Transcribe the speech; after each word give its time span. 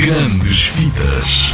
Grandes 0.00 0.66
Vidas. 0.76 1.50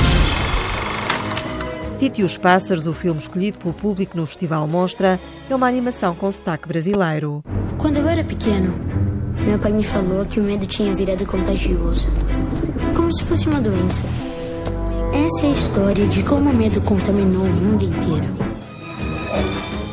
Tito 1.99 2.21
e 2.21 2.25
os 2.25 2.37
Pássaros, 2.37 2.87
o 2.87 2.93
filme 2.93 3.19
escolhido 3.19 3.57
pelo 3.57 3.73
público 3.73 4.19
no 4.19 4.27
Festival 4.27 4.69
Mostra, 4.69 5.19
é 5.49 5.55
uma 5.55 5.67
animação 5.67 6.15
com 6.15 6.31
sotaque 6.31 6.69
brasileiro. 6.69 7.43
Quando 7.79 7.97
eu 7.97 8.07
era 8.07 8.23
pequeno, 8.23 8.79
meu 9.47 9.59
pai 9.59 9.73
me 9.73 9.83
falou 9.83 10.27
que 10.27 10.39
o 10.39 10.43
medo 10.43 10.67
tinha 10.67 10.95
virado 10.95 11.25
contagioso 11.25 12.07
como 12.95 13.11
se 13.17 13.25
fosse 13.25 13.49
uma 13.49 13.63
doença. 13.63 14.05
Essa 15.15 15.47
é 15.47 15.49
a 15.49 15.53
história 15.55 16.07
de 16.07 16.23
como 16.23 16.51
o 16.51 16.55
medo 16.55 16.83
contaminou 16.83 17.45
o 17.45 17.51
mundo 17.51 17.87
inteiro. 17.87 18.29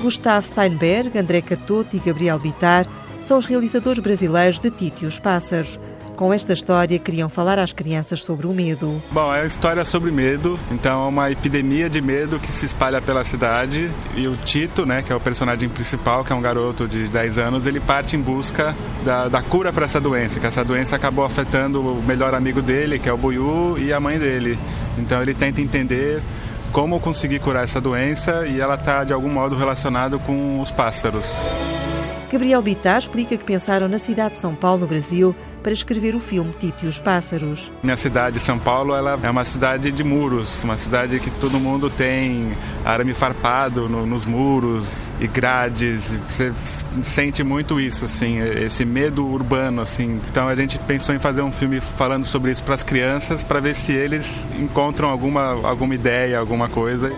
Gustavo 0.01 0.45
Steinberg, 0.45 1.17
André 1.17 1.41
Catoto 1.41 1.95
e 1.95 1.99
Gabriel 1.99 2.37
Bitar 2.37 2.85
são 3.21 3.37
os 3.37 3.45
realizadores 3.45 4.03
brasileiros 4.03 4.59
de 4.59 4.69
Tito 4.69 5.05
e 5.05 5.07
os 5.07 5.19
Pássaros. 5.19 5.79
Com 6.21 6.31
esta 6.31 6.53
história, 6.53 6.99
queriam 6.99 7.27
falar 7.27 7.57
às 7.57 7.73
crianças 7.73 8.23
sobre 8.23 8.45
o 8.45 8.53
medo. 8.53 9.01
Bom, 9.09 9.33
é 9.33 9.39
uma 9.39 9.47
história 9.47 9.83
sobre 9.83 10.11
medo, 10.11 10.59
então 10.69 11.05
é 11.05 11.07
uma 11.07 11.31
epidemia 11.31 11.89
de 11.89 11.99
medo 11.99 12.39
que 12.39 12.51
se 12.51 12.63
espalha 12.63 13.01
pela 13.01 13.23
cidade 13.23 13.89
e 14.15 14.27
o 14.27 14.37
Tito, 14.37 14.85
né, 14.85 15.01
que 15.01 15.11
é 15.11 15.15
o 15.15 15.19
personagem 15.19 15.67
principal, 15.67 16.23
que 16.23 16.31
é 16.31 16.35
um 16.35 16.41
garoto 16.41 16.87
de 16.87 17.07
10 17.07 17.39
anos, 17.39 17.65
ele 17.65 17.79
parte 17.79 18.15
em 18.15 18.21
busca 18.21 18.75
da, 19.03 19.29
da 19.29 19.41
cura 19.41 19.73
para 19.73 19.85
essa 19.85 19.99
doença, 19.99 20.39
que 20.39 20.45
essa 20.45 20.63
doença 20.63 20.95
acabou 20.95 21.25
afetando 21.25 21.81
o 21.81 22.03
melhor 22.03 22.35
amigo 22.35 22.61
dele, 22.61 22.99
que 22.99 23.09
é 23.09 23.11
o 23.11 23.17
Buiú, 23.17 23.79
e 23.79 23.91
a 23.91 23.99
mãe 23.99 24.19
dele. 24.19 24.59
Então 24.99 25.23
ele 25.23 25.33
tenta 25.33 25.59
entender 25.59 26.21
como 26.71 26.99
conseguir 26.99 27.39
curar 27.39 27.63
essa 27.63 27.81
doença 27.81 28.45
e 28.45 28.61
ela 28.61 28.75
está 28.75 29.03
de 29.03 29.11
algum 29.11 29.29
modo 29.29 29.55
relacionada 29.55 30.19
com 30.19 30.61
os 30.61 30.71
pássaros. 30.71 31.39
Gabriel 32.31 32.61
Bittar 32.61 32.99
explica 32.99 33.35
que 33.35 33.43
pensaram 33.43 33.89
na 33.89 33.97
cidade 33.97 34.35
de 34.35 34.39
São 34.39 34.55
Paulo, 34.55 34.81
no 34.81 34.87
Brasil, 34.87 35.35
para 35.61 35.73
escrever 35.73 36.15
o 36.15 36.19
filme 36.19 36.53
Tito 36.59 36.85
e 36.85 36.87
os 36.87 36.99
Pássaros. 36.99 37.71
Minha 37.83 37.97
cidade, 37.97 38.39
São 38.39 38.57
Paulo, 38.57 38.95
ela 38.95 39.19
é 39.21 39.29
uma 39.29 39.45
cidade 39.45 39.91
de 39.91 40.03
muros, 40.03 40.63
uma 40.63 40.77
cidade 40.77 41.19
que 41.19 41.29
todo 41.31 41.59
mundo 41.59 41.89
tem 41.89 42.55
arame 42.83 43.13
farpado 43.13 43.87
no, 43.87 44.05
nos 44.05 44.25
muros 44.25 44.91
e 45.19 45.27
grades. 45.27 46.15
Você 46.27 46.51
sente 47.03 47.43
muito 47.43 47.79
isso, 47.79 48.05
assim, 48.05 48.39
esse 48.39 48.83
medo 48.85 49.25
urbano, 49.25 49.81
assim. 49.81 50.19
Então 50.29 50.47
a 50.47 50.55
gente 50.55 50.79
pensou 50.79 51.13
em 51.13 51.19
fazer 51.19 51.41
um 51.41 51.51
filme 51.51 51.79
falando 51.79 52.25
sobre 52.25 52.51
isso 52.51 52.63
para 52.63 52.75
as 52.75 52.83
crianças, 52.83 53.43
para 53.43 53.59
ver 53.59 53.75
se 53.75 53.91
eles 53.93 54.45
encontram 54.59 55.09
alguma, 55.09 55.67
alguma 55.67 55.95
ideia, 55.95 56.39
alguma 56.39 56.67
coisa. 56.67 57.11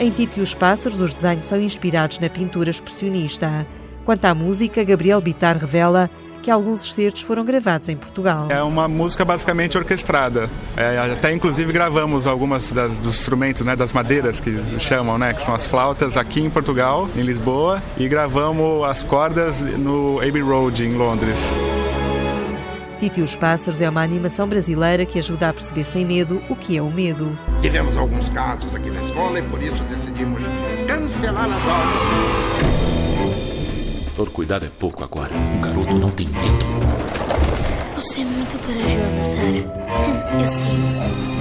Em 0.00 0.10
Tito 0.10 0.38
e 0.38 0.42
os 0.42 0.54
Pássaros, 0.54 1.00
os 1.00 1.12
desenhos 1.12 1.44
são 1.44 1.60
inspirados 1.60 2.20
na 2.20 2.30
pintura 2.30 2.70
expressionista. 2.70 3.66
Quanto 4.04 4.24
à 4.24 4.34
música, 4.34 4.84
Gabriel 4.84 5.20
Bitar 5.20 5.58
revela 5.58 6.08
que 6.42 6.50
alguns 6.50 6.84
excertos 6.84 7.22
foram 7.22 7.44
gravados 7.44 7.88
em 7.88 7.96
Portugal. 7.96 8.48
É 8.50 8.62
uma 8.62 8.88
música 8.88 9.24
basicamente 9.24 9.76
orquestrada. 9.76 10.48
É, 10.76 10.98
até 10.98 11.32
inclusive 11.32 11.72
gravamos 11.72 12.26
algumas 12.26 12.70
das, 12.72 12.98
dos 12.98 13.18
instrumentos, 13.20 13.62
né, 13.62 13.76
das 13.76 13.92
madeiras 13.92 14.40
que 14.40 14.58
chamam, 14.78 15.18
né, 15.18 15.34
que 15.34 15.42
são 15.42 15.54
as 15.54 15.66
flautas 15.66 16.16
aqui 16.16 16.40
em 16.40 16.50
Portugal, 16.50 17.08
em 17.16 17.22
Lisboa, 17.22 17.82
e 17.96 18.08
gravamos 18.08 18.84
as 18.88 19.02
cordas 19.04 19.60
no 19.60 20.18
Abbey 20.20 20.42
Road 20.42 20.84
em 20.84 20.94
Londres. 20.96 21.56
Tito 22.98 23.20
e 23.20 23.22
os 23.22 23.36
Pássaros 23.36 23.80
é 23.80 23.88
uma 23.88 24.02
animação 24.02 24.48
brasileira 24.48 25.06
que 25.06 25.18
ajuda 25.20 25.50
a 25.50 25.52
perceber 25.52 25.84
sem 25.84 26.04
medo 26.04 26.42
o 26.48 26.56
que 26.56 26.76
é 26.76 26.82
o 26.82 26.90
medo. 26.90 27.38
Tivemos 27.62 27.96
alguns 27.96 28.28
casos 28.30 28.74
aqui 28.74 28.90
na 28.90 29.00
escola 29.02 29.38
e 29.38 29.42
por 29.42 29.62
isso 29.62 29.82
decidimos 29.84 30.42
cancelar 30.86 31.44
as 31.44 31.62
aulas. 31.62 32.47
Todo 34.18 34.32
cuidado 34.32 34.66
é 34.66 34.68
pouco 34.80 35.04
agora. 35.04 35.32
Um 35.32 35.60
garoto 35.60 35.96
não 35.96 36.10
tem 36.10 36.26
medo. 36.26 36.66
Você 37.94 38.22
é 38.22 38.24
muito 38.24 38.58
corajosa, 38.66 39.22
Sarah. 39.22 40.40
Eu 40.40 40.46
sei. 40.48 41.37